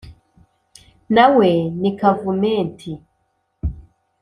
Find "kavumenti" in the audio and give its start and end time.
1.99-2.91